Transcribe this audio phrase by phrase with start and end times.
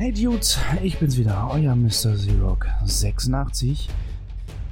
[0.00, 2.14] Hey Dudes, ich bin's wieder, euer Mr.
[2.14, 3.90] Xerox 86.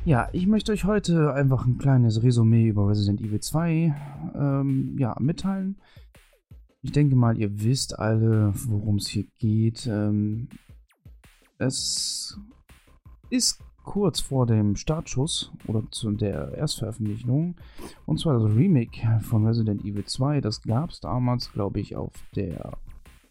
[0.07, 3.95] Ja, ich möchte euch heute einfach ein kleines Resümee über Resident Evil 2
[4.35, 5.77] ähm, ja, mitteilen.
[6.81, 9.87] Ich denke mal, ihr wisst alle, worum es hier geht.
[9.87, 10.49] Ähm,
[11.59, 12.41] es
[13.29, 17.55] ist kurz vor dem Startschuss oder zu der Erstveröffentlichung.
[18.07, 20.41] Und zwar das Remake von Resident Evil 2.
[20.41, 22.79] Das gab es damals, glaube ich, auf der,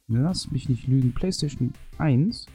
[0.08, 2.46] lass mich nicht lügen, PlayStation 1.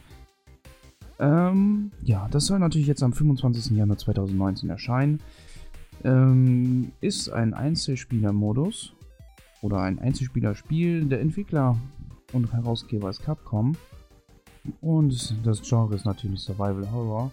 [1.18, 3.76] Ähm, ja, das soll natürlich jetzt am 25.
[3.76, 5.20] Januar 2019 erscheinen.
[6.04, 8.94] Ähm, ist ein Einzelspieler-Modus
[9.60, 11.04] oder ein Einzelspieler-Spiel.
[11.04, 11.76] Der Entwickler
[12.32, 13.76] und Herausgeber ist Capcom.
[14.80, 17.30] Und das Genre ist natürlich Survival Horror.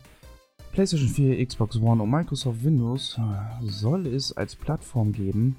[0.71, 5.55] PlayStation 4, Xbox One und Microsoft Windows äh, soll es als Plattform geben.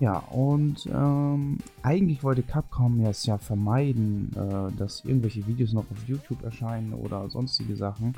[0.00, 6.08] Ja, und ähm, eigentlich wollte Capcom es ja vermeiden, äh, dass irgendwelche Videos noch auf
[6.08, 8.14] YouTube erscheinen oder sonstige Sachen.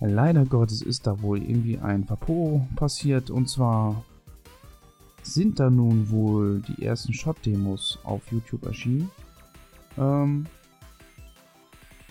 [0.00, 4.04] Leider Gottes ist da wohl irgendwie ein Papo passiert und zwar
[5.22, 9.10] sind da nun wohl die ersten Shot-Demos auf YouTube erschienen.
[9.96, 10.46] Ähm,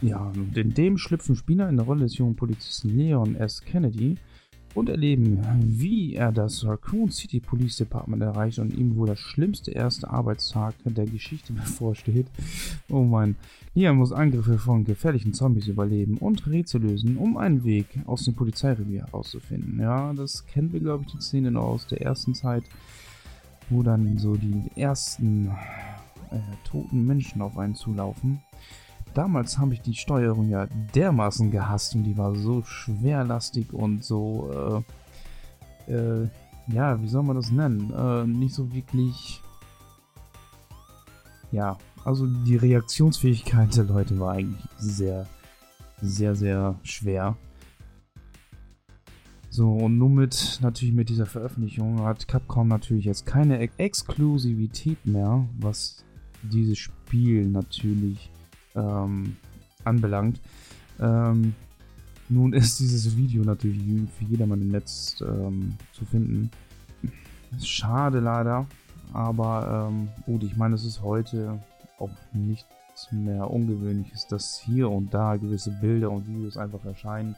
[0.02, 3.62] ja, in dem schlüpfen Spieler in der Rolle des jungen Polizisten Leon S.
[3.62, 4.18] Kennedy
[4.76, 9.72] und erleben, wie er das Raccoon City Police Department erreicht und ihm wohl das schlimmste
[9.72, 12.28] erste Arbeitstag der Geschichte bevorsteht.
[12.90, 13.38] Oh mein,
[13.74, 18.36] Leon muss Angriffe von gefährlichen Zombies überleben und Rätsel lösen, um einen Weg aus dem
[18.36, 19.80] Polizeirevier herauszufinden.
[19.80, 22.64] Ja, das kennen wir, glaube ich, die Szene noch aus der ersten Zeit,
[23.70, 25.48] wo dann so die ersten
[26.32, 28.42] äh, toten Menschen auf einen zulaufen
[29.16, 34.84] damals habe ich die Steuerung ja dermaßen gehasst und die war so schwerlastig und so,
[35.88, 36.30] äh, äh,
[36.68, 37.92] ja, wie soll man das nennen?
[37.92, 39.42] Äh, nicht so wirklich,
[41.52, 45.26] ja, also die Reaktionsfähigkeit der Leute war eigentlich sehr,
[46.02, 47.38] sehr, sehr schwer.
[49.50, 55.48] So, und nun mit, natürlich mit dieser Veröffentlichung hat Capcom natürlich jetzt keine Exklusivität mehr,
[55.58, 56.04] was
[56.44, 58.30] dieses Spiel natürlich
[58.76, 59.38] ähm,
[59.84, 60.42] anbelangt.
[61.00, 61.54] Ähm,
[62.30, 63.82] nun ist dieses Video natürlich
[64.18, 66.50] für jedermann im Netz ähm, zu finden.
[67.62, 68.66] Schade leider,
[69.14, 71.60] aber ähm, gut, ich meine, es ist heute
[72.00, 77.36] auch nichts mehr Ungewöhnliches, dass hier und da gewisse Bilder und Videos einfach erscheinen.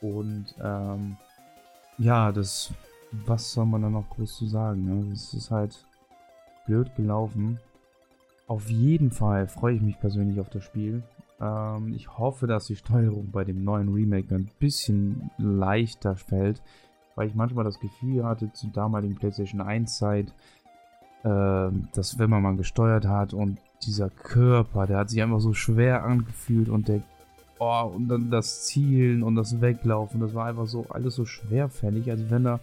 [0.00, 1.16] Und ähm,
[1.98, 2.72] ja, das,
[3.26, 4.84] was soll man da noch groß zu sagen?
[4.84, 5.12] Ne?
[5.12, 5.84] Es ist halt
[6.66, 7.58] blöd gelaufen.
[8.48, 11.02] Auf jeden Fall freue ich mich persönlich auf das Spiel.
[11.38, 16.62] Ähm, ich hoffe, dass die Steuerung bei dem neuen Remake ein bisschen leichter fällt,
[17.14, 20.34] weil ich manchmal das Gefühl hatte, zur damaligen PlayStation 1 Zeit,
[21.24, 25.52] äh, dass wenn man mal gesteuert hat und dieser Körper, der hat sich einfach so
[25.52, 27.02] schwer angefühlt und der
[27.60, 32.08] Oh, und dann das Zielen und das Weglaufen, das war einfach so alles so schwerfällig,
[32.08, 32.60] als wenn da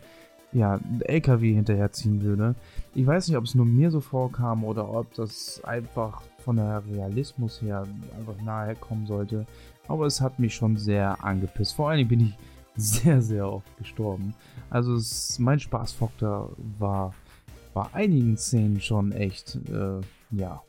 [0.55, 2.55] ja, LKW hinterherziehen würde.
[2.93, 6.81] Ich weiß nicht, ob es nur mir so vorkam oder ob das einfach von der
[6.89, 7.85] Realismus her
[8.17, 9.45] einfach nahe kommen sollte.
[9.89, 11.75] Aber es hat mich schon sehr angepisst.
[11.75, 12.37] Vor allen Dingen bin ich
[12.77, 14.33] sehr, sehr oft gestorben.
[14.69, 17.13] Also es, mein Spaßfaktor war
[17.73, 19.99] bei einigen Szenen schon echt, äh,
[20.31, 20.61] ja,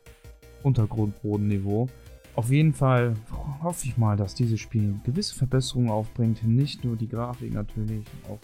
[0.65, 1.89] Untergrundbodenniveau.
[2.35, 3.15] Auf jeden Fall
[3.63, 6.43] hoffe ich mal, dass dieses Spiel gewisse Verbesserungen aufbringt.
[6.45, 8.41] Nicht nur die Grafik natürlich, auch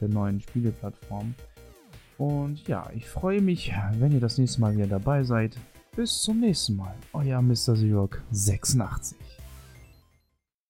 [0.00, 1.34] der neuen Spieleplattform.
[2.18, 5.56] Und ja, ich freue mich, wenn ihr das nächste Mal wieder dabei seid.
[5.96, 6.94] Bis zum nächsten Mal.
[7.12, 7.74] Euer Mr.
[7.74, 9.31] Zerok 86.